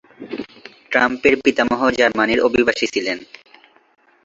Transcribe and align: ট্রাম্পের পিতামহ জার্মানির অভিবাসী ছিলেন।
ট্রাম্পের 0.91 1.35
পিতামহ 1.43 1.81
জার্মানির 1.99 2.39
অভিবাসী 2.47 2.85
ছিলেন। 2.93 3.17